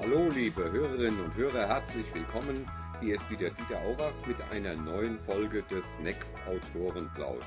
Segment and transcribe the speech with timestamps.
[0.00, 2.64] Hallo liebe Hörerinnen und Hörer, herzlich willkommen.
[3.00, 7.44] Hier ist wieder Dieter Auras mit einer neuen Folge des Next Autoren Plaus.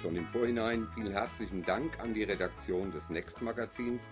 [0.00, 4.02] Schon im Vorhinein vielen herzlichen Dank an die Redaktion des Next Magazins,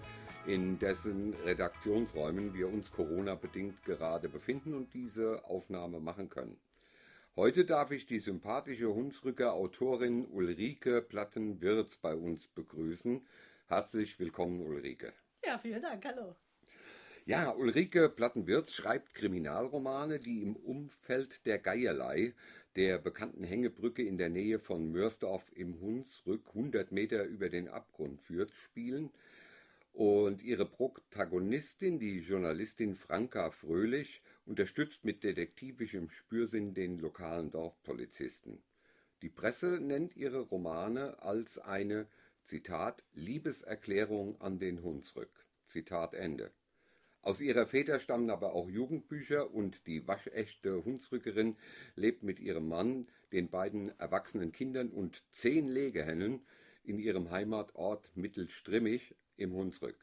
[0.47, 6.57] in dessen Redaktionsräumen wir uns Corona-bedingt gerade befinden und diese Aufnahme machen können.
[7.39, 13.25] Heute darf ich die sympathische Hunsrücker Autorin Ulrike Platten-Wirz bei uns begrüßen.
[13.69, 15.13] Herzlich willkommen, Ulrike.
[15.45, 16.05] Ja, vielen Dank.
[16.05, 16.35] Hallo.
[17.27, 22.35] Ja, Ulrike Plattenwirz schreibt Kriminalromane, die im Umfeld der Geierlei,
[22.75, 28.21] der bekannten Hängebrücke in der Nähe von Mörsdorf im Hunsrück, 100 Meter über den Abgrund
[28.21, 29.13] führt, spielen.
[29.93, 38.63] Und ihre Protagonistin, die Journalistin Franka Fröhlich, unterstützt mit detektivischem Spürsinn den lokalen Dorfpolizisten.
[39.21, 42.07] Die Presse nennt ihre Romane als eine,
[42.45, 45.47] Zitat, Liebeserklärung an den Hunsrück.
[45.67, 46.51] Zitat Ende.
[47.21, 51.59] Aus ihrer Väter stammen aber auch Jugendbücher und die waschechte Hunsrückerin
[51.95, 56.41] lebt mit ihrem Mann, den beiden erwachsenen Kindern und zehn Legehennen
[56.85, 59.99] in ihrem Heimatort Mittelstrimmig im Hunsrück.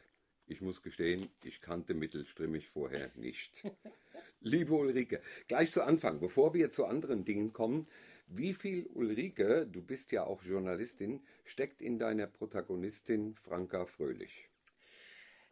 [0.46, 3.52] Ich muss gestehen, ich kannte Mittelstrimmig vorher nicht.
[4.48, 7.88] Liebe Ulrike, gleich zu Anfang, bevor wir zu anderen Dingen kommen,
[8.28, 14.48] wie viel Ulrike, du bist ja auch Journalistin, steckt in deiner Protagonistin Franka Fröhlich?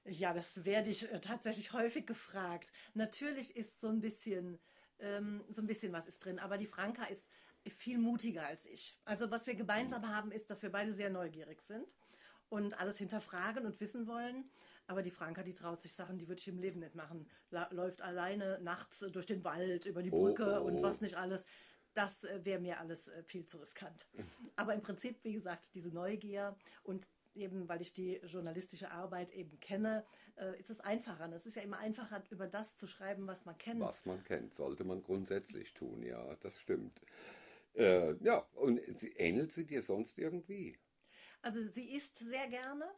[0.05, 2.71] Ja, das werde ich äh, tatsächlich häufig gefragt.
[2.93, 4.59] Natürlich ist so ein bisschen,
[4.99, 7.31] ähm, so ein bisschen was ist drin, aber die Franka ist
[7.67, 8.99] viel mutiger als ich.
[9.05, 11.95] Also was wir gemeinsam haben, ist, dass wir beide sehr neugierig sind
[12.53, 14.45] und alles hinterfragen und wissen wollen.
[14.85, 17.27] Aber die Franka, die traut sich Sachen, die würde ich im Leben nicht machen.
[17.49, 20.67] La läuft alleine nachts durch den Wald, über die Brücke oh, oh.
[20.67, 21.45] und was nicht alles.
[21.95, 24.05] Das äh, wäre mir alles äh, viel zu riskant.
[24.55, 29.59] Aber im Prinzip, wie gesagt, diese Neugier und eben weil ich die journalistische Arbeit eben
[29.59, 31.31] kenne, äh, ist es einfacher.
[31.33, 33.81] Es ist ja immer einfacher, über das zu schreiben, was man kennt.
[33.81, 37.01] Was man kennt, sollte man grundsätzlich tun, ja, das stimmt.
[37.73, 40.77] Äh, ja, und sie, ähnelt sie dir sonst irgendwie?
[41.43, 42.89] Also sie isst sehr gerne,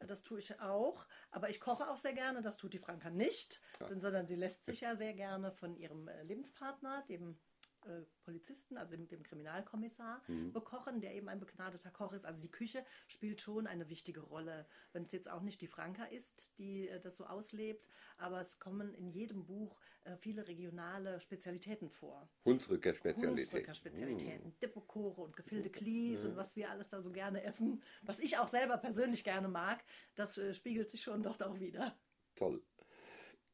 [0.00, 3.60] das tue ich auch, aber ich koche auch sehr gerne, das tut die Franka nicht,
[3.80, 3.88] ja.
[3.96, 7.38] sondern sie lässt sich ja sehr gerne von ihrem äh, Lebenspartner, dem
[7.86, 10.52] äh, Polizisten, also mit dem Kriminalkommissar, mhm.
[10.52, 12.24] bekochen, der eben ein begnadeter Koch ist.
[12.24, 14.66] Also die Küche spielt schon eine wichtige Rolle.
[14.92, 17.88] Wenn es jetzt auch nicht die Franka ist, die äh, das so auslebt,
[18.18, 22.28] aber es kommen in jedem Buch äh, viele regionale Spezialitäten vor.
[22.44, 23.38] Hunsrücker Spezialitäten.
[23.38, 24.48] Hunsrücker Spezialitäten.
[24.48, 24.58] Mhm.
[24.60, 26.30] Dippekore und gefüllte Klis mhm.
[26.30, 29.84] und was wir alles da so gerne essen, was ich auch selber persönlich gerne mag,
[30.14, 31.96] das spiegelt sich schon dort auch wieder.
[32.34, 32.62] Toll.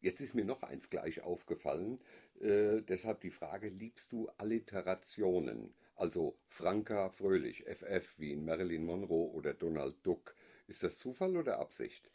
[0.00, 1.98] Jetzt ist mir noch eins gleich aufgefallen,
[2.40, 5.74] äh, deshalb die Frage, liebst du Alliterationen?
[5.96, 10.34] Also Franka Fröhlich, FF wie in Marilyn Monroe oder Donald Duck.
[10.66, 12.10] Ist das Zufall oder Absicht?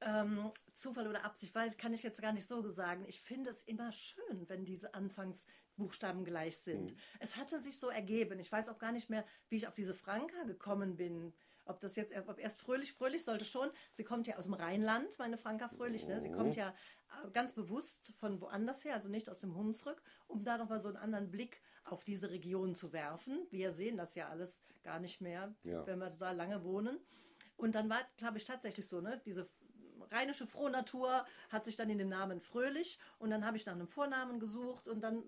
[0.00, 3.04] Ähm, Zufall oder Absicht, weiß, kann ich jetzt gar nicht so sagen.
[3.06, 6.90] Ich finde es immer schön, wenn diese Anfangsbuchstaben gleich sind.
[6.90, 6.96] Hm.
[7.20, 8.38] Es hatte sich so ergeben.
[8.40, 11.32] Ich weiß auch gar nicht mehr, wie ich auf diese Franka gekommen bin
[11.64, 15.18] ob das jetzt, ob erst Fröhlich, Fröhlich sollte schon, sie kommt ja aus dem Rheinland,
[15.18, 16.20] meine Franka Fröhlich, ne?
[16.20, 16.36] sie oh.
[16.36, 16.72] kommt ja äh,
[17.32, 20.96] ganz bewusst von woanders her, also nicht aus dem Hunsrück, um da nochmal so einen
[20.96, 23.46] anderen Blick auf diese Region zu werfen.
[23.50, 25.86] Wir sehen das ja alles gar nicht mehr, ja.
[25.86, 26.98] wenn wir da lange wohnen.
[27.56, 29.48] Und dann war, glaube ich, tatsächlich so, ne, diese
[30.10, 33.86] rheinische Frohnatur hat sich dann in den Namen Fröhlich und dann habe ich nach einem
[33.86, 35.22] Vornamen gesucht und dann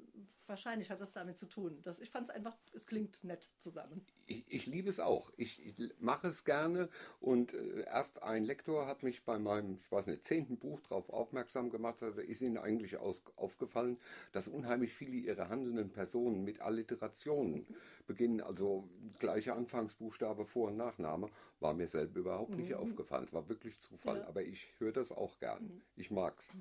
[0.47, 1.81] wahrscheinlich hat das damit zu tun.
[1.83, 4.05] Das, ich fand es einfach, es klingt nett zusammen.
[4.27, 5.31] Ich, ich liebe es auch.
[5.37, 6.89] Ich, mache es gerne
[7.21, 11.09] und äh, erst ein Lektor hat mich bei meinem, ich weiß nicht, zehnten Buch darauf
[11.11, 13.99] aufmerksam gemacht, also ist Ihnen eigentlich aus, aufgefallen,
[14.33, 17.67] dass unheimlich viele Ihrer handelnden Personen mit Alliterationen
[18.07, 21.31] beginnen, also gleicher Anfangsbuchstabe, Vor- und Nachname,
[21.65, 22.77] war mir selber überhaupt nicht mhm.
[22.77, 23.25] aufgefallen.
[23.25, 24.29] Es war wirklich Zufall, ja.
[24.29, 25.65] aber ich höre das auch gern.
[25.65, 25.83] Mhm.
[25.97, 26.55] Ich mag's.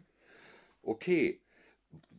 [0.81, 1.39] Okay.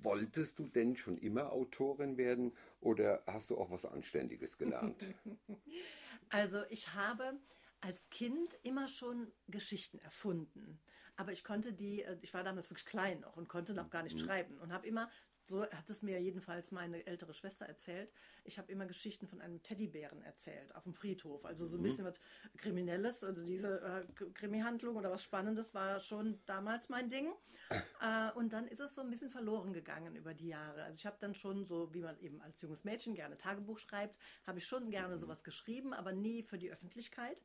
[0.03, 5.07] Wolltest du denn schon immer Autorin werden oder hast du auch was Anständiges gelernt?
[6.31, 7.39] Also ich habe
[7.83, 10.81] als Kind immer schon Geschichten erfunden.
[11.17, 14.03] Aber ich konnte die, äh, ich war damals wirklich klein noch und konnte noch gar
[14.03, 14.25] nicht mhm.
[14.25, 15.11] schreiben und habe immer
[15.47, 18.11] so hat es mir jedenfalls meine ältere Schwester erzählt.
[18.45, 21.45] Ich habe immer Geschichten von einem Teddybären erzählt auf dem Friedhof.
[21.45, 21.85] Also so ein mhm.
[21.85, 22.21] bisschen was
[22.57, 27.33] Kriminelles, also diese äh, Krimi-Handlung oder was Spannendes war schon damals mein Ding.
[28.01, 30.83] Äh, und dann ist es so ein bisschen verloren gegangen über die Jahre.
[30.83, 34.19] Also ich habe dann schon so, wie man eben als junges Mädchen gerne Tagebuch schreibt,
[34.47, 35.19] habe ich schon gerne mhm.
[35.19, 37.39] sowas geschrieben, aber nie für die Öffentlichkeit.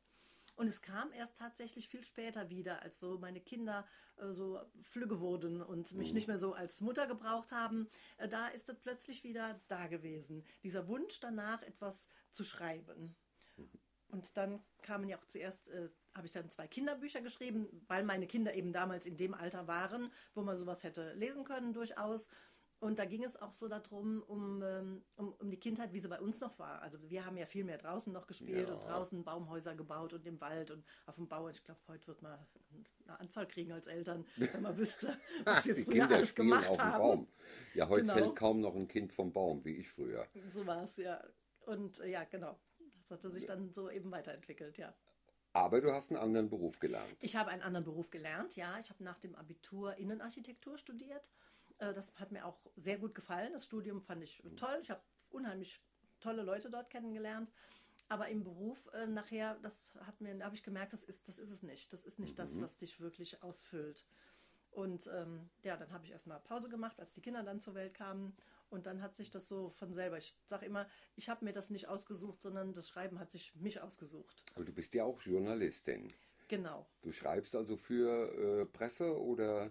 [0.60, 3.86] Und es kam erst tatsächlich viel später wieder, als so meine Kinder
[4.18, 6.16] äh, so flügge wurden und mich mhm.
[6.16, 7.88] nicht mehr so als Mutter gebraucht haben.
[8.18, 10.44] Äh, da ist es plötzlich wieder da gewesen.
[10.62, 13.16] Dieser Wunsch danach, etwas zu schreiben.
[13.56, 13.70] Mhm.
[14.08, 18.26] Und dann kamen ja auch zuerst, äh, habe ich dann zwei Kinderbücher geschrieben, weil meine
[18.26, 22.28] Kinder eben damals in dem Alter waren, wo man sowas hätte lesen können durchaus.
[22.80, 26.08] Und da ging es auch so darum, um, ähm, um, um die Kindheit, wie sie
[26.08, 26.80] bei uns noch war.
[26.80, 28.74] Also wir haben ja viel mehr draußen noch gespielt ja.
[28.74, 31.50] und draußen Baumhäuser gebaut und im Wald und auf dem Bau.
[31.50, 35.74] Ich glaube, heute wird man einen Anfall kriegen als Eltern, wenn man wüsste, was wir
[35.74, 36.98] früher Kinder alles gemacht auf haben.
[36.98, 37.28] Baum.
[37.74, 38.14] Ja, heute Genau.
[38.14, 40.26] fällt kaum noch ein Kind vom Baum, wie ich früher.
[40.48, 41.22] So war es, ja.
[41.66, 42.58] Und äh, ja, genau.
[43.02, 44.94] Das hatte sich dann so eben weiterentwickelt, ja.
[45.52, 47.16] Aber du hast einen anderen Beruf gelernt.
[47.20, 48.78] Ich habe einen anderen Beruf gelernt, ja.
[48.78, 51.30] Ich habe nach dem Abitur Innenarchitektur studiert.
[51.80, 53.52] Äh, Das hat mir auch sehr gut gefallen.
[53.52, 54.78] Das Studium fand ich toll.
[54.82, 55.00] Ich habe
[55.30, 55.82] unheimlich
[56.20, 57.50] tolle Leute dort kennengelernt.
[58.08, 61.38] Aber im Beruf äh, nachher, das hat mir, da habe ich gemerkt, das ist, das
[61.38, 61.92] ist es nicht.
[61.92, 64.04] Das ist nicht das, was dich wirklich ausfüllt.
[64.72, 67.94] Und ähm, ja, dann habe ich erstmal Pause gemacht, als die Kinder dann zur Welt
[67.94, 68.36] kamen.
[68.68, 70.18] Und dann hat sich das so von selber.
[70.18, 70.86] Ich sage immer,
[71.16, 74.44] ich habe mir das nicht ausgesucht, sondern das Schreiben hat sich mich ausgesucht.
[74.54, 76.06] Aber du bist ja auch Journalistin.
[76.48, 76.86] Genau.
[77.02, 79.70] Du schreibst also für äh, Presse oder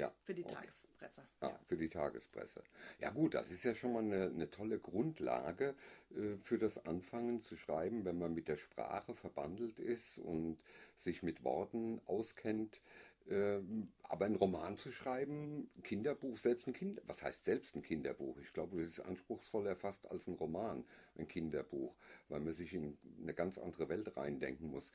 [0.00, 0.06] Ja.
[0.06, 0.54] Ja, Für die okay.
[0.54, 1.22] Tagespresse.
[1.40, 2.62] ah, für die Tagespresse?
[3.00, 5.74] Ja gut, das ist ja schon mal eine, eine tolle Grundlage
[6.16, 10.58] äh, für das Anfangen zu schreiben, wenn man mit der Sprache verbandelt ist und
[10.98, 12.80] sich mit Worten auskennt.
[13.28, 17.82] Ähm, aber ein Roman zu schreiben, ein Kinderbuch, selbst ein Kind, was heißt selbst ein
[17.82, 18.38] Kinderbuch?
[18.40, 20.84] Ich glaube, das ist anspruchsvoller fast als ein Roman,
[21.16, 21.94] ein Kinderbuch,
[22.28, 24.92] weil man sich in eine ganz andere Welt reindenken muss.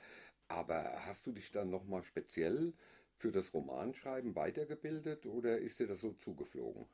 [0.48, 2.74] Aber hast du dich dann nochmal speziell
[3.18, 6.88] für das Romanschreiben weitergebildet oder ist dir das so zugeflogen?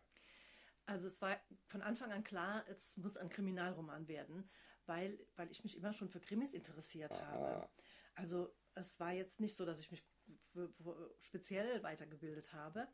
[0.85, 4.49] Also es war von Anfang an klar, es muss ein Kriminalroman werden,
[4.85, 7.69] weil, weil ich mich immer schon für Krimis interessiert habe.
[8.15, 10.03] Also es war jetzt nicht so, dass ich mich
[11.21, 12.87] speziell weitergebildet habe,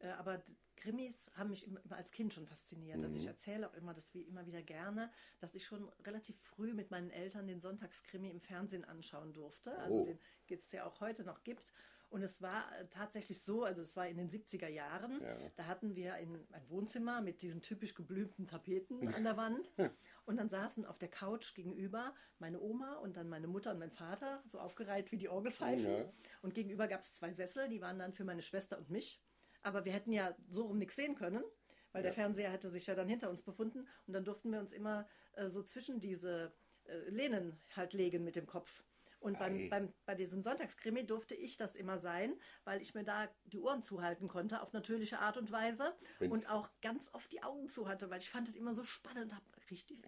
[0.00, 0.42] äh, aber
[0.76, 3.02] Krimis haben mich immer immer als Kind schon fasziniert.
[3.02, 6.74] Also ich erzähle auch immer das wie immer wieder gerne, dass ich schon relativ früh
[6.74, 9.76] mit meinen Eltern den Sonntagskrimi im Fernsehen anschauen durfte.
[9.78, 10.18] Also Oh.
[10.50, 11.72] den es ja auch heute noch gibt.
[12.08, 15.36] Und es war äh, tatsächlich so, also es war in den 70er Jahren, Ja.
[15.56, 19.70] da hatten wir ein, ein Wohnzimmer mit diesen typisch geblümten Tapeten an der Wand.
[20.24, 23.92] Und dann saßen auf der Couch gegenüber meine Oma und dann meine Mutter und mein
[23.92, 25.86] Vater, so aufgereiht wie die Orgelpfeifen.
[25.88, 26.12] Ja.
[26.42, 29.22] Und gegenüber gab es zwei Sessel, die waren dann für meine Schwester und mich.
[29.62, 31.44] Aber wir hätten ja so rum nichts sehen können,
[31.92, 32.14] weil der Ja.
[32.16, 33.86] Fernseher hätte sich ja dann hinter uns befunden.
[34.08, 36.52] Und dann durften wir uns immer äh, so zwischen diese
[36.86, 38.82] äh, Lehnen halt legen mit dem Kopf.
[39.18, 39.68] Und beim, Ei.
[39.68, 43.82] beim, bei diesem Sonntagskrimi durfte ich das immer sein, weil ich mir da die Ohren
[43.82, 47.88] zuhalten konnte auf natürliche Art und Weise Wenn's- und auch ganz oft die Augen zu
[47.88, 49.98] hatte, weil ich fand das immer so spannend, habe richtig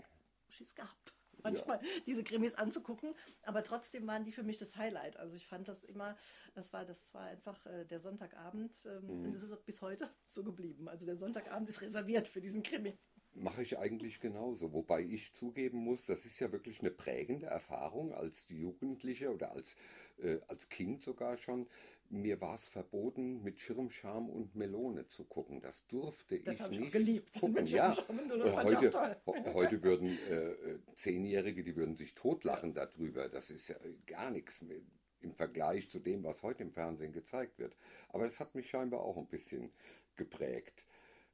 [0.48, 1.12] Schiss gehabt,
[1.42, 5.16] manchmal diese Krimis anzugucken, aber trotzdem waren die für mich das Highlight.
[5.16, 6.16] Also ich fand das immer,
[6.54, 10.10] das war, das war einfach äh, der Sonntagabend ähm, und es ist auch bis heute
[10.26, 10.88] so geblieben.
[10.88, 12.98] Also der Sonntagabend ist reserviert für diesen Krimi.
[13.38, 18.12] Mache ich eigentlich genauso, wobei ich zugeben muss, das ist ja wirklich eine prägende Erfahrung
[18.12, 19.76] als Jugendlicher oder als,
[20.22, 21.68] äh, als Kind sogar schon.
[22.10, 25.60] Mir war es verboten, mit Schirmscham und Melone zu gucken.
[25.60, 27.32] Das durfte Das ich habe ich auch nicht geliebt.
[27.34, 27.54] gucken.
[27.54, 27.90] Mit Ja.
[28.08, 29.20] Und ich auch heute,
[29.54, 33.28] heute würden äh, äh, Zehnjährige, die würden sich totlachen darüber.
[33.28, 33.76] Das ist ja
[34.06, 34.78] gar nichts mehr
[35.20, 37.76] im Vergleich zu dem, was heute im Fernsehen gezeigt wird.
[38.08, 39.70] Aber das hat mich scheinbar auch ein bisschen
[40.16, 40.86] geprägt.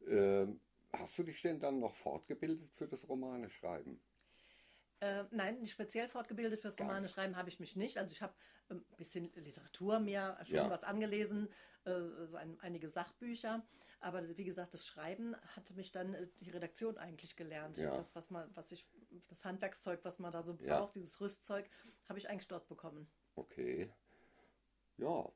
[0.08, 0.60] Ähm,
[0.98, 4.00] hast du dich denn dann noch fortgebildet für das Romane schreiben?
[5.00, 7.98] Äh, nein, nicht speziell fortgebildet fürs Romane schreiben habe ich mich nicht.
[7.98, 8.34] Also ich habe
[8.70, 10.70] ähm, ein bisschen Literatur mir schon Ja.
[10.70, 11.48] was angelesen,
[11.84, 13.66] äh, so ein, einige Sachbücher.
[14.00, 17.76] Aber wie gesagt, das Schreiben hatte mich dann äh, die Redaktion eigentlich gelernt.
[17.76, 17.96] Ja.
[17.96, 18.86] Das, was man, was ich,
[19.28, 21.00] das Handwerkszeug, was man da so braucht, Ja.
[21.00, 21.68] dieses Rüstzeug,
[22.08, 23.10] habe ich eigentlich dort bekommen.
[23.34, 23.90] Okay.
[24.96, 25.28] Ja.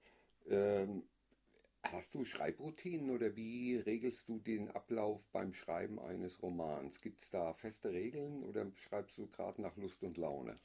[0.46, 1.08] Ähm,
[1.84, 7.00] hast du Schreibroutinen oder wie regelst du den Ablauf beim Schreiben eines Romans?
[7.00, 10.58] Gibt es da feste Regeln oder schreibst du gerade nach Lust und Laune?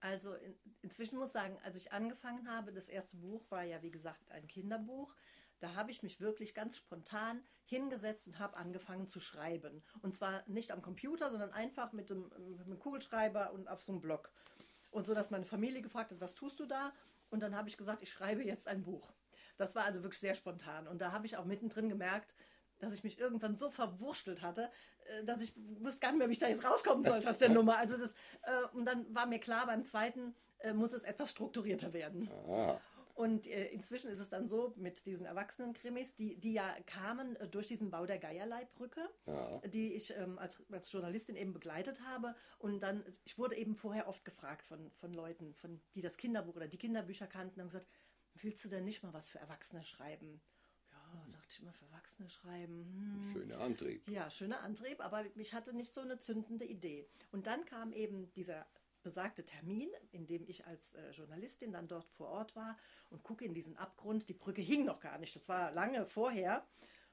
[0.00, 3.82] Also in, inzwischen muss ich sagen, als ich angefangen habe, das erste Buch war ja
[3.82, 5.14] wie gesagt ein Kinderbuch.
[5.58, 9.82] Da habe ich mich wirklich ganz spontan hingesetzt und habe angefangen zu schreiben.
[10.02, 13.92] Und zwar nicht am Computer, sondern einfach mit dem, mit dem Kugelschreiber und auf so
[13.92, 14.30] einem Block.
[14.90, 16.92] Und so, dass meine Familie gefragt hat, was tust du da?
[17.30, 19.12] Und dann habe ich gesagt, ich schreibe jetzt ein Buch.
[19.56, 20.86] Das war also wirklich sehr spontan.
[20.88, 22.34] Und da habe ich auch mittendrin gemerkt,
[22.78, 24.70] dass ich mich irgendwann so verwurstelt hatte,
[25.06, 27.48] äh, dass ich wusste gar nicht mehr, wie ich da jetzt rauskommen sollte aus der
[27.58, 27.78] Nummer.
[27.78, 31.92] Also das, äh, und dann war mir klar, beim zweiten äh, muss es etwas strukturierter
[31.94, 32.28] werden.
[32.48, 32.78] Ah,
[33.14, 37.90] Und inzwischen ist es dann so mit diesen Erwachsenen-Krimis, die, die ja kamen durch diesen
[37.90, 39.50] Bau der Geierleihbrücke, Ja.
[39.68, 42.34] die ich ähm, als, als Journalistin eben begleitet habe.
[42.58, 46.56] Und dann, ich wurde eben vorher oft gefragt von, von Leuten, von, die das Kinderbuch
[46.56, 47.88] oder die Kinderbücher kannten, haben gesagt,
[48.42, 50.40] willst du denn nicht mal was für Erwachsene schreiben?
[50.90, 52.84] Ja, dachte ich immer, für Erwachsene schreiben.
[52.84, 53.32] Hm.
[53.32, 54.08] Schöner Antrieb.
[54.08, 57.08] Ja, schöner Antrieb, aber ich hatte nicht so eine zündende Idee.
[57.32, 58.66] Und dann kam eben dieser
[59.02, 62.76] besagte Termin, in dem ich als äh, Journalistin dann dort vor Ort war
[63.10, 64.28] und gucke in diesen Abgrund.
[64.28, 66.66] Die Brücke hing noch gar nicht, das war lange vorher.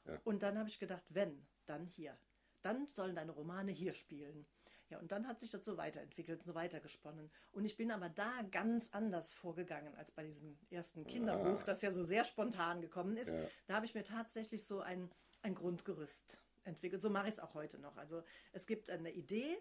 [0.05, 0.19] Ja.
[0.23, 2.17] Und dann habe ich gedacht, wenn, dann hier.
[2.63, 4.47] Dann sollen deine Romane hier spielen.
[4.89, 7.31] Ja, und dann hat sich das so weiterentwickelt, so weitergesponnen.
[7.51, 11.63] Und ich bin aber da ganz anders vorgegangen als bei diesem ersten Kinderbuch, Ah.
[11.65, 13.29] das ja so sehr spontan gekommen ist.
[13.31, 13.47] Ja.
[13.67, 15.09] Da habe ich mir tatsächlich so ein,
[15.41, 17.01] ein Grundgerüst entwickelt.
[17.01, 17.97] So mache ich es auch heute noch.
[17.97, 19.57] Also es gibt eine Idee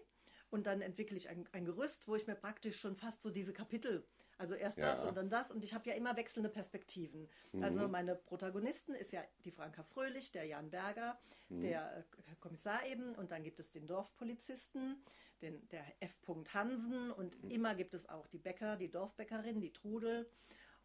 [0.51, 3.53] und dann entwickle ich ein, ein Gerüst, wo ich mir praktisch schon fast so diese
[3.53, 4.05] Kapitel,
[4.37, 5.09] also erst das Ja.
[5.09, 7.29] und dann das und ich habe ja immer wechselnde Perspektiven.
[7.51, 7.63] Mhm.
[7.63, 11.61] Also meine Protagonisten ist ja die Franka Fröhlich, der Jan Berger, Mhm.
[11.61, 15.03] der äh, Kommissar eben und dann gibt es den Dorfpolizisten,
[15.41, 16.15] den, der F.
[16.53, 17.51] Hansen und Mhm.
[17.51, 20.29] immer gibt es auch die Bäcker, die Dorfbäckerin, die Trudel.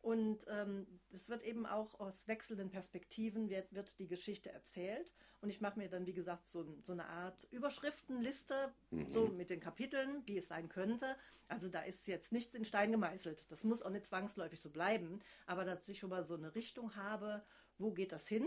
[0.00, 5.12] Und ähm, es wird eben auch aus wechselnden Perspektiven wird, wird die Geschichte erzählt.
[5.40, 8.73] Und ich mache mir dann, wie gesagt, so, so eine Art Überschriftenliste,
[9.11, 11.17] so mit den Kapiteln, wie es sein könnte.
[11.49, 13.50] Also da ist jetzt nichts in Stein gemeißelt.
[13.50, 15.21] Das muss auch nicht zwangsläufig so bleiben.
[15.47, 17.45] Aber dass ich schon mal so eine Richtung habe,
[17.78, 18.47] wo geht das hin?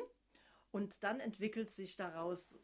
[0.71, 2.59] Und dann entwickelt sich daraus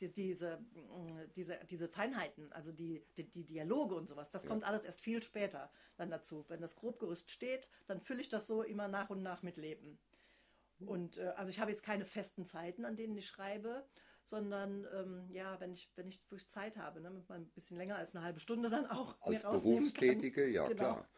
[0.00, 4.64] die, diese, mh, diese, diese Feinheiten, also die, die, die Dialoge und sowas, das kommt
[4.64, 6.44] alles erst viel später dann dazu.
[6.48, 9.98] Wenn das Grobgerüst steht, dann fülle ich das so immer nach und nach mit Leben.
[10.80, 13.84] Und äh, also ich habe jetzt keine festen Zeiten, an denen ich schreibe,
[14.22, 17.96] sondern ähm, ja, wenn ich, wenn ich wirklich Zeit habe, ne, mal ein bisschen länger
[17.96, 19.94] als eine halbe Stunde dann auch Als mir rausnehmen kann.
[19.94, 20.76] Berufstätige, ja Genau.
[20.94, 21.08] klar.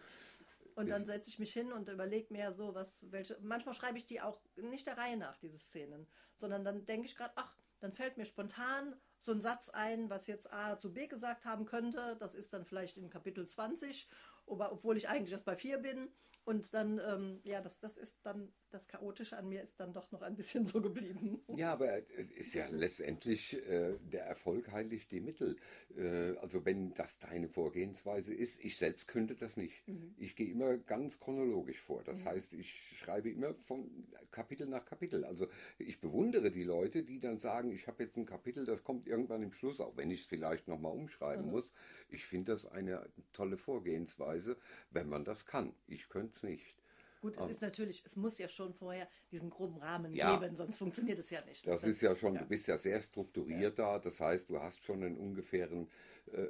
[0.77, 3.37] Und dann setze ich mich hin und überlege mir so, was, welche.
[3.43, 6.07] Manchmal schreibe ich die auch nicht der Reihe nach, diese Szenen,
[6.37, 10.27] sondern dann denke ich gerade, ach, dann fällt mir spontan so ein Satz ein, was
[10.27, 12.17] jetzt A zu B gesagt haben könnte.
[12.19, 14.09] Das ist dann vielleicht in Kapitel 20,
[14.47, 16.09] aber obwohl ich eigentlich erst bei 4 bin.
[16.45, 20.11] Und dann, ähm, ja, das, das ist dann, das Chaotische an mir ist dann doch
[20.13, 21.41] noch ein bisschen so geblieben.
[21.57, 25.57] Ja, aber es ist ja letztendlich äh, der Erfolg heiligt die Mittel.
[25.97, 29.83] Äh, also wenn das deine Vorgehensweise ist, ich selbst könnte das nicht.
[30.19, 32.03] Ich gehe immer ganz chronologisch vor.
[32.05, 33.91] Das heißt, ich schreibe immer von
[34.31, 35.25] Kapitel nach Kapitel.
[35.25, 35.49] Also
[35.79, 39.43] ich bewundere die Leute, die dann sagen, ich habe jetzt ein Kapitel, das kommt irgendwann
[39.43, 41.73] im Schluss, auch wenn ich es vielleicht nochmal umschreiben muss.
[42.09, 44.57] Ich finde das eine tolle Vorgehensweise,
[44.91, 45.75] wenn man das kann.
[45.87, 46.80] Ich könnte es nicht.
[47.21, 50.39] Gut, es ist natürlich, es muss ja schon vorher diesen groben Rahmen Ja.
[50.39, 51.67] geben, sonst funktioniert es ja nicht.
[51.67, 52.41] Das ist ja schon, ja.
[52.41, 55.91] du bist ja sehr strukturiert da, das heißt, du hast schon einen ungefähren
[56.33, 56.47] äh,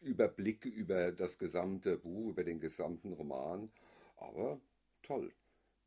[0.00, 3.70] Überblick über das gesamte Buch, über den gesamten Roman.
[4.16, 4.60] Aber
[5.02, 5.32] toll,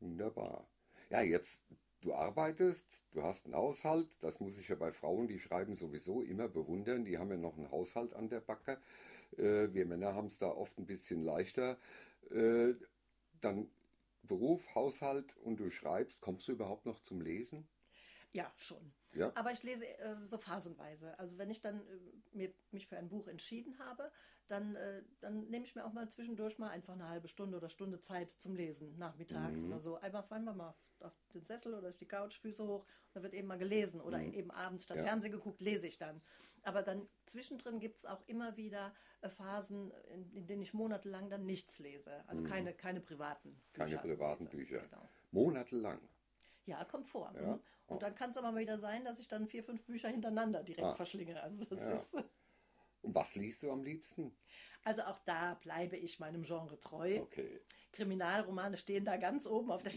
[0.00, 0.66] wunderbar.
[1.10, 1.62] Ja, jetzt,
[2.00, 6.22] du arbeitest, du hast einen Haushalt, das muss ich ja bei Frauen, die schreiben sowieso
[6.22, 8.78] immer bewundern, die haben ja noch einen Haushalt an der Backe.
[9.36, 11.78] Äh, wir Männer haben es da oft ein bisschen leichter.
[12.30, 12.74] Äh,
[13.40, 13.68] dann
[14.22, 17.68] Beruf, Haushalt und du schreibst, kommst du überhaupt noch zum Lesen?
[18.32, 18.92] Ja, schon.
[19.14, 19.30] Ja.
[19.34, 21.18] Aber ich lese äh, so phasenweise.
[21.18, 24.10] Also wenn ich dann äh, mir, mich für ein Buch entschieden habe,
[24.48, 27.68] dann, äh, dann nehme ich mir auch mal zwischendurch mal einfach eine halbe Stunde oder
[27.68, 29.96] Stunde Zeit zum Lesen, nachmittags oder so.
[29.96, 30.74] Einfach, einfach mal
[31.04, 34.00] auf, den Sessel oder auf die Couch, Füße hoch, und da wird eben mal gelesen.
[34.00, 35.04] Oder eben abends statt Ja.
[35.04, 36.20] Fernsehen geguckt, lese ich dann.
[36.64, 41.28] Aber dann zwischendrin gibt es auch immer wieder äh, Phasen, in, in denen ich monatelang
[41.28, 42.22] dann nichts lese.
[42.28, 44.56] Also keine, keine privaten Keine Bücher privaten lese.
[44.56, 44.78] Bücher.
[44.80, 45.08] Genau.
[45.32, 46.00] Monatelang.
[46.66, 47.32] Ja, kommt vor.
[47.34, 47.54] Ja.
[47.56, 47.60] mhm.
[47.88, 50.62] Und dann kann es aber mal wieder sein, dass ich dann vier, fünf Bücher hintereinander
[50.62, 50.94] direkt Ah.
[50.94, 51.42] verschlinge.
[51.42, 51.92] Also, das Ja.
[51.94, 52.14] ist,
[53.02, 54.32] Und was liest du am liebsten?
[54.84, 57.20] also auch da bleibe ich meinem Genre treu.
[57.22, 57.60] Okay.
[57.90, 59.96] Kriminalromane stehen da ganz oben auf der Mhm.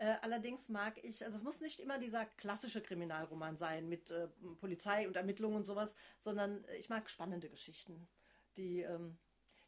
[0.00, 4.28] Äh, allerdings mag ich, also es muss nicht immer dieser klassische Kriminalroman sein mit äh,
[4.58, 8.08] Polizei und Ermittlungen und sowas, sondern äh, ich mag spannende Geschichten,
[8.56, 9.18] die ähm,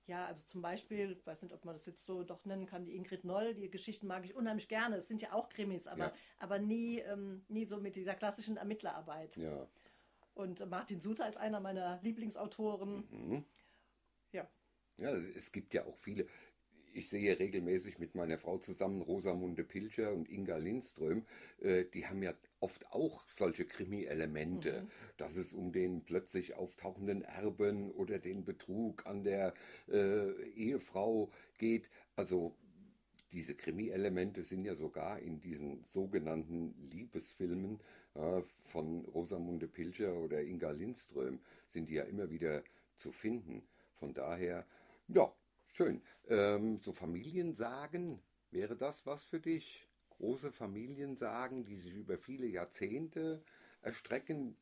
[0.07, 2.87] ja, also zum Beispiel, ich weiß nicht, ob man das jetzt so doch nennen kann,
[2.87, 4.97] die Ingrid Noll, die Geschichten mag ich unheimlich gerne.
[4.97, 6.15] Es sind ja auch Krimis, aber, Ja.
[6.39, 9.37] aber nie, ähm, nie so mit dieser klassischen Ermittlerarbeit.
[9.37, 9.69] Ja.
[10.33, 13.07] Und Martin Suter ist einer meiner Lieblingsautoren.
[13.11, 13.45] Mhm.
[14.33, 14.51] Ja.
[14.97, 16.27] Ja, es gibt ja auch viele.
[16.95, 21.25] Ich sehe regelmäßig mit meiner Frau zusammen Rosamunde Pilcher und Inga Lindström.
[21.61, 27.91] Äh, die haben ja oft auch solche Krimi-Elemente, dass es um den plötzlich auftauchenden Erben
[27.93, 29.55] oder den Betrug an der
[29.89, 31.89] äh, Ehefrau geht.
[32.15, 32.55] Also
[33.33, 37.81] diese Krimi-Elemente sind ja sogar in diesen sogenannten Liebesfilmen
[38.15, 42.63] äh, von Rosamunde Pilcher oder Inga Lindström sind die ja immer wieder
[42.97, 43.63] zu finden.
[43.95, 44.67] Von daher,
[45.09, 45.33] ja,
[45.73, 46.03] schön.
[46.29, 49.89] Ähm, so Familiensagen, Wäre das was für dich?
[50.11, 53.43] Große Familiensagen, die sich über viele Jahrzehnte
[53.81, 54.59] erstrecken,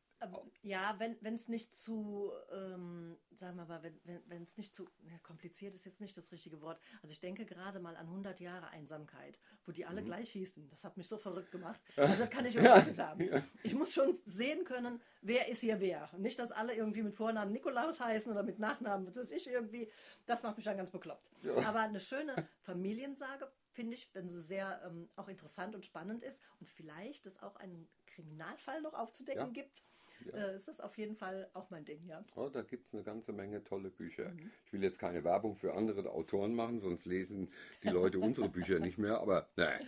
[0.62, 3.82] Ja, wenn es nicht zu, ähm, sagen wir mal,
[4.26, 6.78] wenn es nicht zu, ja, kompliziert ist jetzt nicht das richtige Wort.
[7.02, 9.88] Also ich denke gerade mal an 100 Jahre Einsamkeit, wo die Mhm.
[9.88, 10.68] alle gleich hießen.
[10.68, 11.80] Das hat mich so verrückt gemacht.
[12.18, 13.26] Also das kann ich überhaupt nicht haben.
[13.62, 16.10] Ich muss schon sehen können, wer ist hier wer.
[16.18, 19.90] Nicht, dass alle irgendwie mit Vornamen Nikolaus heißen oder mit Nachnamen, was weiß ich irgendwie.
[20.26, 21.30] Das macht mich dann ganz bekloppt.
[21.64, 26.42] Aber eine schöne Familiensage finde ich, wenn sie sehr ähm, auch interessant und spannend ist
[26.58, 29.52] und vielleicht es auch einen Kriminalfall noch aufzudecken Ja.
[29.52, 29.84] gibt,
[30.32, 32.24] äh, ist das auf jeden Fall auch mein Ding, ja.
[32.34, 34.30] Oh, da gibt es eine ganze Menge tolle Bücher.
[34.30, 34.50] Mhm.
[34.66, 38.78] Ich will jetzt keine Werbung für andere Autoren machen, sonst lesen die Leute unsere Bücher
[38.78, 39.20] nicht mehr.
[39.20, 39.86] Aber nein.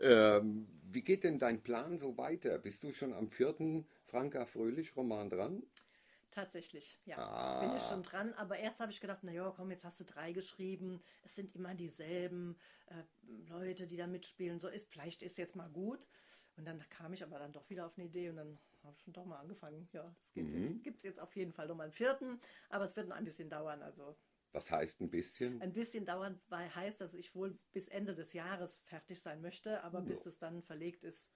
[0.00, 2.58] Ähm, wie geht denn dein Plan so weiter?
[2.58, 5.62] Bist du schon am vierten Franka Fröhlich Roman dran?
[6.32, 7.18] Tatsächlich, ja.
[7.18, 7.60] Ah.
[7.60, 8.32] Bin ich schon dran.
[8.34, 11.02] Aber erst habe ich gedacht, na ja, komm, jetzt hast du drei geschrieben.
[11.24, 14.58] Es sind immer dieselben äh, Leute, die da mitspielen.
[14.58, 16.06] So ist, vielleicht ist jetzt mal gut.
[16.56, 19.02] Und dann kam ich aber dann doch wieder auf eine Idee und dann habe ich
[19.02, 19.88] schon doch mal angefangen.
[19.92, 20.62] Ja, es gibt Mhm.
[20.62, 23.48] jetzt, gibt's jetzt auf jeden Fall nochmal einen vierten, aber es wird noch ein bisschen
[23.48, 23.82] dauern.
[23.82, 24.16] Also
[24.52, 25.62] Was heißt ein bisschen?
[25.62, 29.82] ein bisschen dauern, weil heißt, dass ich wohl bis Ende des Jahres fertig sein möchte,
[29.82, 30.24] aber bis Ja.
[30.24, 31.30] das dann verlegt ist,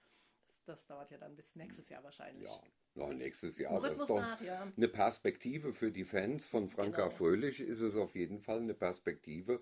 [0.47, 2.47] das, das dauert ja dann bis nächstes Jahr wahrscheinlich.
[2.47, 2.61] Ja,
[2.95, 3.81] noch nächstes Jahr.
[3.81, 4.71] Das ist doch nach, ja.
[4.75, 7.15] eine Perspektive für die Fans von Franka Genau.
[7.15, 9.59] Fröhlich ist es auf jeden Fall eine Perspektive.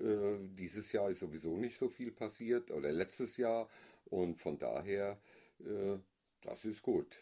[0.00, 3.68] Äh, dieses Jahr ist sowieso nicht so viel passiert oder letztes Jahr
[4.06, 5.18] und von daher,
[5.60, 5.98] äh,
[6.42, 7.18] das ist gut.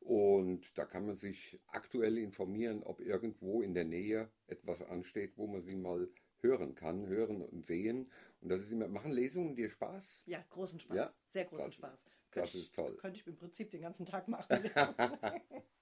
[0.00, 5.46] und da kann man sich aktuell informieren, ob irgendwo in der Nähe etwas ansteht, wo
[5.46, 6.08] man sie mal
[6.40, 8.10] hören kann, hören und sehen.
[8.40, 10.22] Und das ist immer, machen Lesungen dir Spaß?
[10.26, 10.96] Ja, großen Spaß.
[10.96, 12.04] Ja, Sehr großen das- Spaß.
[12.32, 12.96] das ich, ist toll.
[12.96, 14.48] Könnte ich im Prinzip den ganzen Tag machen.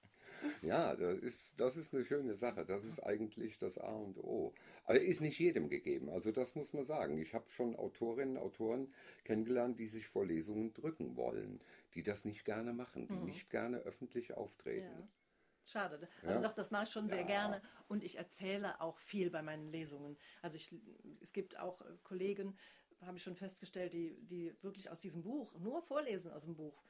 [0.61, 2.65] Ja, das ist, das ist eine schöne Sache.
[2.65, 4.53] Das ist eigentlich das A und O.
[4.85, 6.09] Aber ist nicht jedem gegeben.
[6.09, 7.17] Also das muss man sagen.
[7.17, 11.61] Ich habe schon Autorinnen und Autoren kennengelernt, die sich vor Lesungen drücken wollen,
[11.93, 14.89] die das nicht gerne machen, die nicht gerne öffentlich auftreten.
[14.99, 15.07] Ja.
[15.65, 16.07] Schade.
[16.25, 16.47] Also Ja.
[16.47, 17.25] doch, das mache ich schon sehr Ja.
[17.27, 20.17] gerne und ich erzähle auch viel bei meinen Lesungen.
[20.41, 20.73] Also ich,
[21.21, 22.57] es gibt auch äh, Kollegen,
[23.01, 26.83] habe ich schon festgestellt, die, die wirklich aus diesem Buch nur vorlesen aus dem Buch.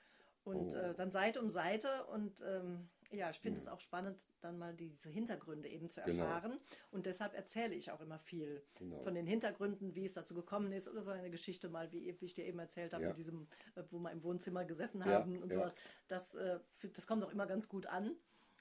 [0.43, 0.77] Und Oh.
[0.77, 4.75] äh, dann Seite um Seite und ähm, ja, ich finde es auch spannend, dann mal
[4.75, 6.23] diese Hintergründe eben zu Genau.
[6.23, 6.59] erfahren.
[6.91, 9.01] Und deshalb erzähle ich auch immer viel Genau.
[9.03, 12.25] von den Hintergründen, wie es dazu gekommen ist oder so eine Geschichte mal, wie, wie
[12.25, 13.09] ich dir eben erzählt habe, Ja.
[13.09, 15.55] mit diesem, äh, wo wir im Wohnzimmer gesessen Ja, haben und ja.
[15.59, 15.73] sowas.
[16.07, 16.59] Das, äh,
[16.93, 18.15] das kommt auch immer ganz gut an.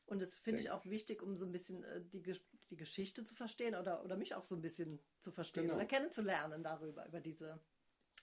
[0.06, 2.22] Und das finde ich auch wichtig, um so ein bisschen äh, die,
[2.70, 5.74] die Geschichte zu verstehen oder, oder mich auch so ein bisschen zu verstehen Genau.
[5.76, 7.60] oder kennenzulernen darüber, über diese.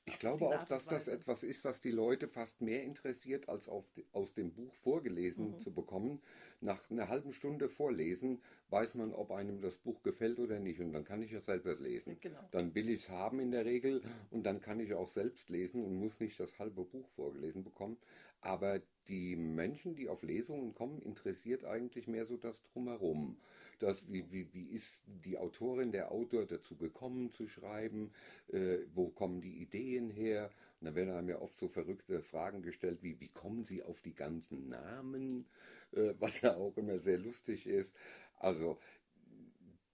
[0.07, 3.85] Ich glaube auch, dass das etwas ist, was die Leute fast mehr interessiert, als auf,
[4.13, 5.59] aus dem Buch vorgelesen Mhm.
[5.59, 6.21] zu bekommen.
[6.61, 8.39] Nach einer halben Stunde Vorlesen
[8.69, 10.79] weiß man, ob einem das Buch gefällt oder nicht.
[10.79, 12.17] Und dann kann ich ja selber lesen.
[12.21, 12.39] Genau.
[12.51, 15.83] Dann will ich es haben in der Regel und dann kann ich auch selbst lesen
[15.83, 17.97] und muss nicht das halbe Buch vorgelesen bekommen.
[18.41, 23.37] Aber die Menschen, die auf Lesungen kommen, interessiert eigentlich mehr so das Drumherum.
[23.79, 28.11] Das, wie, wie, wie ist die Autorin, der Autor dazu gekommen zu schreiben?
[28.51, 30.51] Äh, wo kommen die Ideen her?
[30.79, 34.01] Und dann werden einem ja oft so verrückte Fragen gestellt, wie wie kommen sie auf
[34.01, 35.45] die ganzen Namen?
[35.91, 37.95] Äh, was ja auch immer sehr lustig ist.
[38.38, 38.79] Also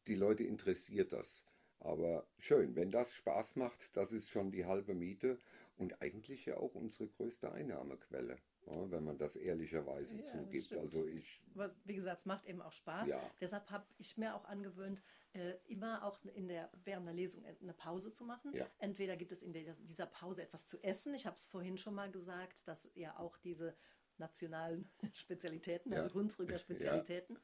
[0.07, 1.45] die Leute interessiert das.
[1.79, 5.39] Aber schön, wenn das Spaß macht, das ist schon die halbe Miete
[5.77, 8.37] und eigentlich ja auch unsere größte Einnahmequelle.
[8.67, 10.71] Ja, wenn man das ehrlicherweise Ja, zugibt.
[10.73, 13.07] Also ich, Was, wie gesagt, es macht eben auch Spaß.
[13.07, 13.19] Ja.
[13.39, 15.01] Deshalb habe ich mir auch angewöhnt,
[15.33, 18.53] äh, immer auch in der, während der Lesung eine Pause zu machen.
[18.53, 18.67] Ja.
[18.79, 21.13] Entweder gibt es in der, dieser Pause etwas zu essen.
[21.13, 23.75] Ich habe es vorhin schon mal gesagt, dass ja auch diese
[24.17, 26.03] nationalen Spezialitäten, Ja.
[26.03, 26.57] also Hunsrücker
[27.07, 27.37] Spezialitäten,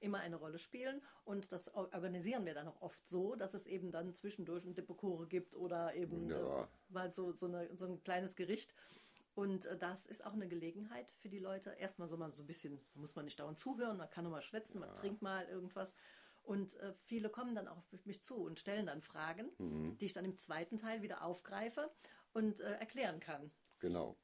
[0.00, 1.00] immer eine Rolle spielen.
[1.24, 4.74] Und das or- organisieren wir dann auch oft so, dass es eben dann zwischendurch ein
[4.74, 8.74] Dippekore gibt oder eben äh, mal so, so, eine, so ein kleines Gericht.
[9.34, 11.70] Und äh, das ist auch eine Gelegenheit für die Leute.
[11.70, 14.42] Erstmal so mal so ein bisschen, muss man nicht dauernd zuhören, man kann nur mal
[14.42, 15.96] schwätzen, man trinkt mal irgendwas.
[16.42, 19.96] Und äh, viele kommen dann auch auf mich zu und stellen dann Fragen, Mhm.
[19.98, 21.90] die ich dann im zweiten Teil wieder aufgreife
[22.32, 23.50] und äh, erklären kann.
[23.78, 24.16] genau.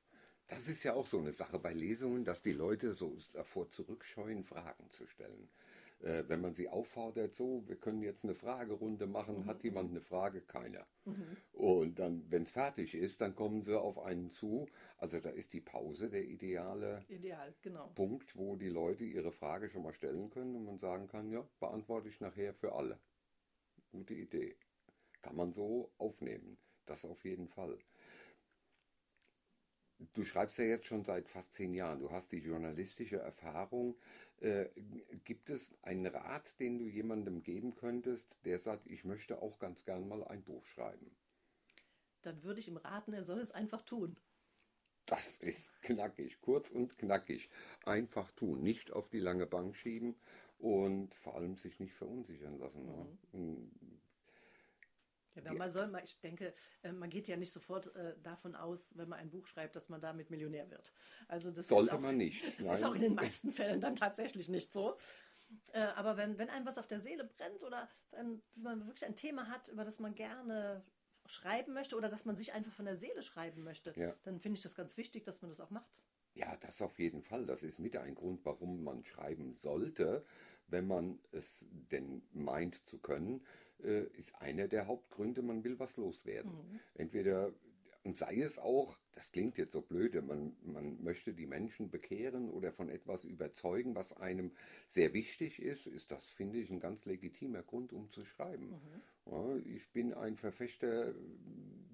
[0.49, 4.43] Das ist ja auch so eine Sache bei Lesungen, dass die Leute so davor zurückscheuen,
[4.43, 5.49] Fragen zu stellen.
[6.03, 10.01] Äh, wenn man sie auffordert, so, wir können jetzt eine Fragerunde machen, hat jemand eine
[10.01, 10.41] Frage?
[10.41, 10.87] Keiner.
[11.53, 14.67] Und dann, wenn es fertig ist, dann kommen sie auf einen zu.
[14.97, 17.89] Also da ist die Pause der ideale Ideal, genau.
[17.95, 21.47] Punkt, wo die Leute ihre Frage schon mal stellen können und man sagen kann, ja,
[21.59, 22.99] beantworte ich nachher für alle.
[23.91, 24.57] Gute Idee.
[25.23, 26.57] Kann man so aufnehmen.
[26.87, 27.79] Das auf jeden Fall.
[30.15, 32.01] Du schreibst ja jetzt schon seit fast zehn Jahren.
[32.01, 33.97] Du hast die journalistische Erfahrung.
[34.41, 34.71] Äh,
[35.25, 39.85] gibt es einen Rat, den du jemandem geben könntest, der sagt, ich möchte auch ganz
[39.85, 41.15] gern mal ein Buch schreiben?
[42.23, 44.17] Dann würde ich ihm raten, er soll es einfach tun.
[45.07, 47.51] Das ist knackig, kurz und knackig.
[47.85, 50.15] Einfach tun, nicht auf die lange Bank schieben
[50.59, 52.87] und vor allem sich nicht verunsichern lassen.
[52.87, 53.09] Ne?
[55.35, 58.55] Ja, wenn man soll, man- ich denke, äh, man geht ja nicht sofort äh, davon
[58.55, 60.93] aus, wenn man ein Buch schreibt, dass man damit Millionär wird.
[61.29, 62.85] Also das Sollte ist auch, man nicht, Das ist nein.
[62.85, 64.99] auch in den meisten Fällen dann tatsächlich nicht so.
[65.73, 69.05] Äh, aber wenn, wenn einem was auf der Seele brennt oder wenn, wenn man wirklich
[69.05, 70.85] ein Thema hat, über das man gerne
[71.27, 74.15] schreiben möchte oder dass man sich einfach von der Seele schreiben möchte, Ja.
[74.23, 75.91] dann finde ich das ganz wichtig, dass man das auch macht.
[76.35, 77.47] Ja, das auf jeden Fall.
[77.47, 80.25] Das ist mit ein Grund, warum man schreiben sollte,
[80.69, 83.45] wenn man es denn meint zu können,
[83.85, 86.53] äh, ist einer der Hauptgründe, man will was loswerden.
[86.95, 87.53] Entweder,
[88.05, 92.49] und sei es auch, das klingt jetzt so blöde, man, man möchte die Menschen bekehren
[92.51, 94.53] oder von etwas überzeugen, was einem
[94.89, 98.81] sehr wichtig ist, ist das, finde ich, ein ganz legitimer Grund, um zu schreiben.
[99.27, 101.15] Ja, ich bin ein Verfechter,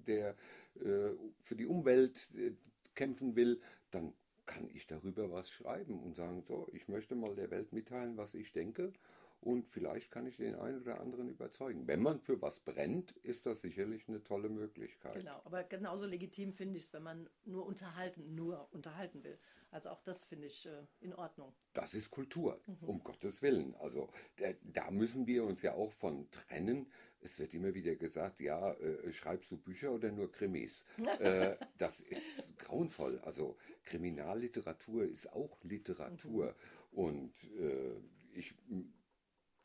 [0.07, 0.35] der
[0.75, 1.09] äh,
[1.41, 2.53] für die Umwelt äh,
[2.95, 3.59] kämpfen will,
[3.91, 4.13] dann
[4.45, 8.33] kann ich darüber was schreiben und sagen, so, ich möchte mal der Welt mitteilen, was
[8.33, 8.93] ich denke
[9.41, 11.87] und vielleicht kann ich den einen oder anderen überzeugen.
[11.87, 15.13] Wenn man für was brennt, ist das sicherlich eine tolle Möglichkeit.
[15.13, 19.37] Genau, aber genauso legitim finde ich es, wenn man nur unterhalten, nur unterhalten will.
[19.69, 21.53] Also auch das finde ich äh, in Ordnung.
[21.73, 23.75] Das ist Kultur, um Gottes Willen.
[23.75, 26.91] Also da, da müssen wir uns ja auch von trennen.
[27.19, 30.85] Es wird immer wieder gesagt, ja, äh, schreibst du Bücher oder nur Krimis?
[31.19, 33.19] äh, das ist grauenvoll.
[33.19, 36.55] Also Kriminalliteratur ist auch Literatur.
[36.91, 37.99] Und äh,
[38.33, 38.55] ich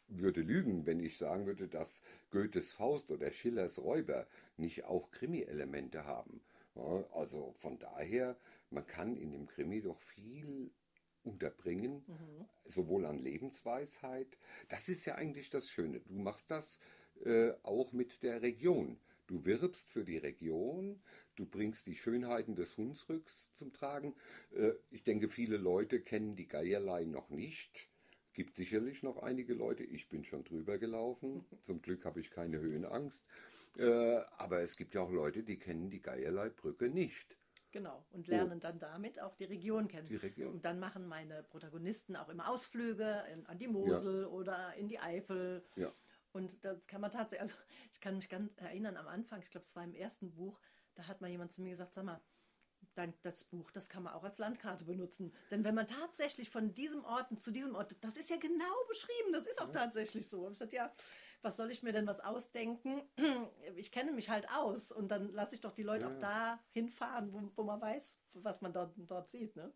[0.09, 6.05] würde lügen, wenn ich sagen würde, dass Goethes Faust oder Schillers Räuber nicht auch Krimi-Elemente
[6.05, 6.41] haben.
[7.13, 8.37] Also von daher,
[8.71, 10.71] man kann in dem Krimi doch viel
[11.25, 12.03] unterbringen,
[12.65, 14.39] sowohl an Lebensweisheit.
[14.69, 16.01] Das ist ja eigentlich das Schöne.
[16.01, 16.79] Du machst das
[17.25, 18.99] äh, auch mit der Region.
[19.27, 21.01] Du wirbst für die Region,
[21.37, 24.15] du bringst die Schönheiten des Hunsrücks zum Tragen.
[24.55, 27.89] Äh, ich denke, viele Leute kennen die Geierlei noch nicht.
[28.33, 31.45] Gibt sicherlich noch einige Leute, ich bin schon drüber gelaufen.
[31.63, 33.25] Zum Glück habe ich keine Höhenangst.
[33.77, 37.37] Äh, aber es gibt ja auch Leute, die kennen die Geierlei-Brücke nicht.
[37.73, 40.07] Genau, und lernen dann damit auch die Region kennen.
[40.07, 40.53] Die Region.
[40.53, 44.99] Und dann machen meine Protagonisten auch immer Ausflüge in, an die Mosel oder in die
[44.99, 45.65] Eifel.
[45.77, 45.91] Ja.
[46.33, 47.55] Und das kann man tatsächlich, also
[47.95, 50.61] ich kann mich ganz erinnern am Anfang, ich glaube, es war im ersten Buch,
[50.95, 52.21] da hat mal jemand zu mir gesagt, sag mal,
[52.95, 55.33] dein, das Buch, das kann man auch als Landkarte benutzen.
[55.51, 59.33] Denn wenn man tatsächlich von diesem Ort zu diesem Ort, das ist ja genau beschrieben,
[59.33, 60.47] das ist auch tatsächlich so.
[60.47, 60.93] Und ich sagte, ja,
[61.43, 63.03] was soll ich mir denn was ausdenken?
[63.77, 66.13] Ich kenne mich halt aus und dann lasse ich doch die Leute Ja.
[66.13, 69.57] auch da hinfahren, wo, wo man weiß, was man dort, dort sieht.
[69.57, 69.73] Ne?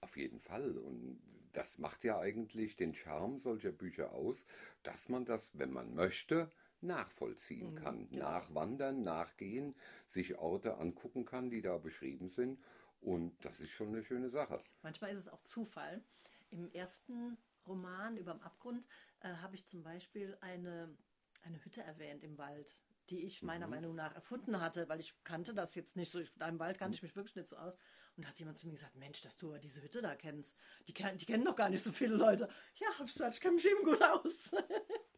[0.00, 0.78] Auf jeden Fall.
[0.78, 1.20] Und
[1.52, 4.46] das macht ja eigentlich den Charme solcher Bücher aus,
[4.82, 6.50] dass man das, wenn man möchte,
[6.82, 8.08] nachvollziehen kann.
[8.10, 9.74] Nachwandern, nachgehen,
[10.06, 12.58] sich Orte angucken kann, die da beschrieben sind.
[13.00, 14.62] Und das ist schon eine schöne Sache.
[14.82, 16.02] Manchmal ist es auch Zufall.
[16.50, 18.86] Im ersten Roman über dem Abgrund
[19.20, 20.96] äh, habe ich zum Beispiel eine,
[21.42, 22.76] eine Hütte erwähnt im Wald,
[23.10, 26.20] die ich meiner Meinung nach erfunden hatte, weil ich kannte das jetzt nicht so.
[26.20, 27.74] Ich, da im Wald kannte ich mich wirklich nicht so aus.
[28.16, 30.56] Und da hat jemand zu mir gesagt, Mensch, dass du aber diese Hütte da kennst,
[30.86, 32.48] die, die kennen doch gar nicht so viele Leute.
[32.76, 34.52] Ja, hab ich gesagt, ich kenne mich eben gut aus.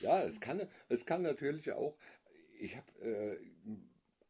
[0.00, 1.96] ja, es kann, es kann natürlich auch,
[2.58, 3.36] ich habe äh,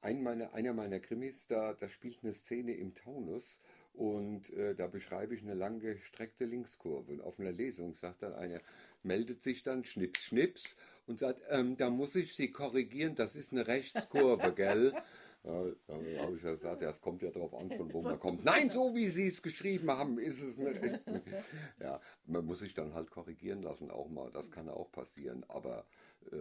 [0.01, 3.59] ein meiner, einer meiner Krimis, da, da spielt eine Szene im Taunus
[3.93, 7.13] und äh, da beschreibe ich eine lang gestreckte Linkskurve.
[7.13, 8.61] Und auf einer Lesung sagt dann einer,
[9.03, 13.53] meldet sich dann, schnips, schnips, und sagt, ähm, da muss ich Sie korrigieren, das ist
[13.53, 14.93] eine Rechtskurve, gell?
[15.47, 18.45] Ja, dann habe ich gesagt, ja, es kommt ja darauf an, von wo man kommt.
[18.45, 21.01] Nein, so wie Sie es geschrieben haben, ist es eine
[21.81, 24.33] Ja, man muss sich dann halt korrigieren lassen, auch mal.
[24.33, 25.45] Das kann auch passieren.
[25.47, 25.87] Aber
[26.33, 26.37] äh,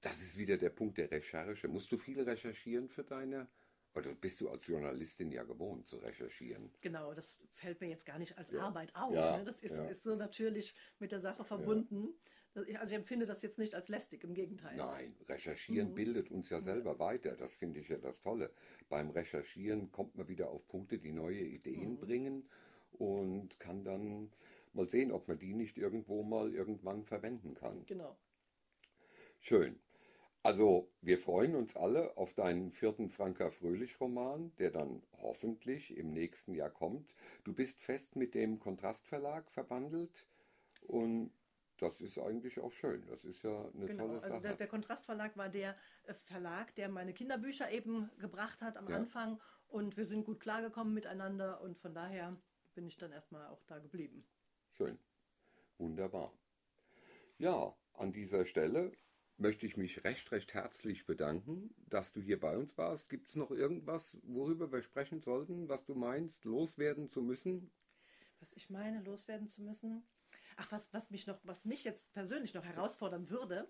[0.00, 1.68] das ist wieder der Punkt der Recherche.
[1.68, 3.46] Musst du viel recherchieren für deine
[3.94, 6.70] oder bist du als Journalistin ja gewohnt zu recherchieren?
[6.80, 8.60] Genau, das fällt mir jetzt gar nicht als ja.
[8.60, 9.12] Arbeit auf.
[9.12, 9.44] Ja, ne?
[9.44, 9.84] Das ist, ja.
[9.86, 12.14] ist, so natürlich mit der Sache verbunden.
[12.58, 14.76] Also ich empfinde das jetzt nicht als lästig, im Gegenteil.
[14.76, 15.94] Nein, Recherchieren mhm.
[15.94, 17.36] bildet uns ja selber weiter.
[17.36, 18.50] Das finde ich ja das Tolle.
[18.88, 21.98] Beim Recherchieren kommt man wieder auf Punkte, die neue Ideen mhm.
[22.00, 22.50] bringen
[22.92, 24.30] und kann dann
[24.72, 27.84] mal sehen, ob man die nicht irgendwo mal irgendwann verwenden kann.
[27.86, 28.16] Genau.
[29.40, 29.78] Schön.
[30.42, 36.54] Also, wir freuen uns alle auf deinen vierten Franka Fröhlich-Roman, der dann hoffentlich im nächsten
[36.54, 37.14] Jahr kommt.
[37.44, 40.24] Du bist fest mit dem Kontrastverlag verbandelt
[40.82, 41.32] und
[41.78, 43.06] das ist eigentlich auch schön.
[43.06, 44.32] Das ist ja eine genau, tolle Sache.
[44.32, 48.88] Also der, der Kontrastverlag war der äh, Verlag, der meine Kinderbücher eben gebracht hat am
[48.88, 48.96] ja.
[48.96, 52.36] Anfang und wir sind gut klargekommen miteinander und von daher
[52.74, 54.24] bin ich dann erstmal auch da geblieben.
[54.72, 54.98] Schön.
[55.78, 56.32] Wunderbar.
[57.38, 58.92] Ja, an dieser Stelle
[59.36, 63.08] möchte ich mich recht, recht herzlich bedanken, dass du hier bei uns warst.
[63.08, 67.70] Gibt es noch irgendwas, worüber wir sprechen sollten, was du meinst, loswerden zu müssen?
[68.40, 70.02] Was ich meine, loswerden zu müssen?
[70.60, 73.68] Ach, was, was mich noch, was mich jetzt persönlich noch herausfordern würde,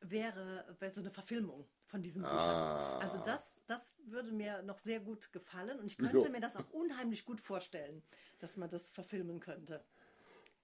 [0.00, 2.38] wäre, wäre so eine Verfilmung von diesen Büchern.
[2.38, 2.98] Ah.
[2.98, 6.30] Also das, das würde mir noch sehr gut gefallen und ich könnte jo.
[6.30, 8.02] mir das auch unheimlich gut vorstellen,
[8.38, 9.84] dass man das verfilmen könnte.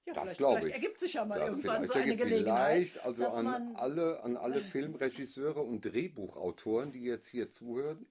[0.06, 0.74] Ja, das vielleicht, vielleicht ich.
[0.74, 2.88] ergibt sich ja mal das irgendwann so eine Gelegenheit.
[2.90, 8.06] Vielleicht, also an alle, an alle Filmregisseure und Drehbuchautoren, die jetzt hier zuhören,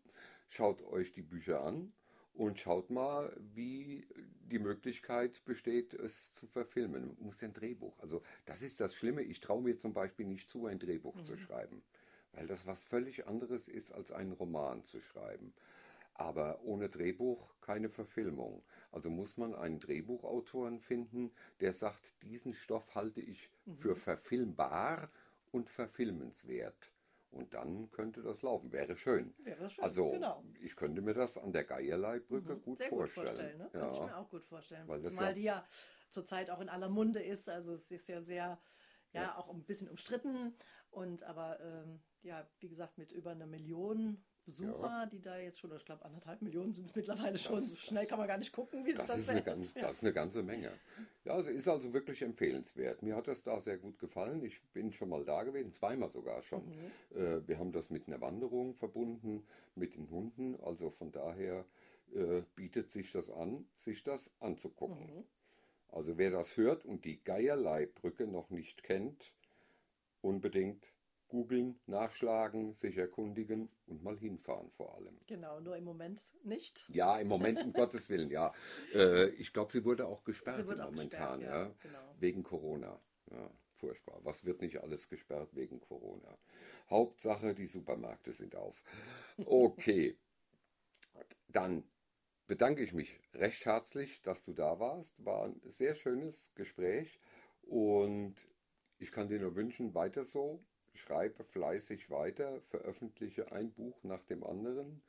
[0.49, 1.93] schaut euch die Bücher an
[2.35, 4.05] und schaut mal, wie
[4.51, 7.15] die Möglichkeit besteht, es zu verfilmen.
[7.15, 7.97] Man muss ein Drehbuch.
[7.99, 9.23] Also das ist das Schlimme.
[9.23, 11.25] Ich traue mir zum Beispiel nicht zu, ein Drehbuch mhm.
[11.25, 11.81] zu schreiben,
[12.33, 15.53] weil das was völlig anderes ist, als einen Roman zu schreiben.
[16.13, 18.63] Aber ohne Drehbuch keine Verfilmung.
[18.91, 23.77] Also muss man einen Drehbuchautoren finden, der sagt, diesen Stoff halte ich mhm.
[23.77, 25.09] für verfilmbar
[25.51, 26.91] und verfilmenswert.
[27.35, 28.71] Und dann könnte das laufen.
[28.71, 29.33] Wäre schön.
[29.39, 30.41] Wäre schön, also genau.
[30.61, 32.61] ich könnte mir das an der Geierleibrücke mhm.
[32.61, 33.27] gut Sehr vorstellen.
[33.27, 33.69] Gut vorstellen ne?
[33.73, 33.79] ja.
[33.79, 34.87] Kann ich mir auch gut vorstellen.
[34.87, 35.67] Weil Zumal ja die ja
[36.09, 37.49] zurzeit auch in aller Munde ist.
[37.49, 38.57] Also es ist ja sehr,
[39.11, 39.37] ja, ja.
[39.37, 40.55] auch ein bisschen umstritten.
[40.91, 45.05] Und aber ähm, ja, wie gesagt, mit über einer Million Besucher, ja.
[45.07, 47.63] die da jetzt schon, ich glaube, anderthalb Millionen sind es mittlerweile schon.
[47.63, 49.29] Das, so schnell kann man gar nicht gucken, wie es das ist.
[49.29, 49.73] Eine ganz.
[49.73, 50.71] Das ist eine ganze Menge.
[51.23, 53.01] Ja, es ist also wirklich empfehlenswert.
[53.01, 54.43] Mir hat das da sehr gut gefallen.
[54.43, 56.63] Ich bin schon mal da gewesen, zweimal sogar schon.
[56.65, 57.17] Mhm.
[57.17, 60.55] Äh, wir haben das mit einer Wanderung verbunden, mit den Hunden.
[60.61, 61.65] Also von daher
[62.13, 65.17] äh, bietet sich das an, sich das anzugucken.
[65.17, 65.23] Mhm.
[65.89, 69.31] Also wer das hört und die Geierleibrücke noch nicht kennt,
[70.21, 70.85] unbedingt
[71.27, 75.17] googeln, nachschlagen, sich erkundigen und mal hinfahren vor allem.
[75.27, 76.85] Genau, nur im Moment nicht.
[76.89, 78.53] Ja, im Moment, um Gottes Willen, ja.
[78.93, 82.15] Äh, ich glaube, sie wurde auch gesperrt wurde momentan, gesperrt, ja, ja genau.
[82.19, 82.99] wegen Corona.
[83.31, 84.19] Ja, furchtbar.
[84.23, 86.37] Was wird nicht alles gesperrt wegen Corona?
[86.89, 88.83] Hauptsache, die Supermärkte sind auf.
[89.45, 90.17] Okay,
[91.49, 91.83] dann
[92.47, 95.13] bedanke ich mich recht herzlich, dass du da warst.
[95.25, 97.19] War ein sehr schönes Gespräch
[97.63, 98.35] und
[98.97, 100.63] ich kann dir nur wünschen, weiter so
[100.97, 105.01] schreibe fleißig weiter, veröffentliche ein Buch nach dem anderen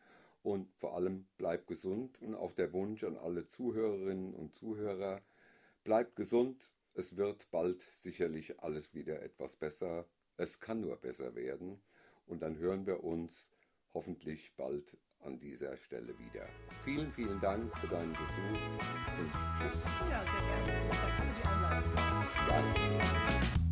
[0.43, 5.21] und vor allem bleib gesund und auch der Wunsch an alle Zuhörerinnen und Zuhörer,
[5.85, 11.83] bleibt gesund, es wird bald sicherlich alles wieder etwas besser, es kann nur besser werden
[12.27, 13.51] und dann hören wir uns
[13.93, 16.47] hoffentlich bald an dieser Stelle wieder.
[16.85, 19.85] Vielen, vielen Dank für deinen Besuch und tschüss.
[20.11, 21.07] Ja, sehr gerne.
[22.49, 23.66] Danke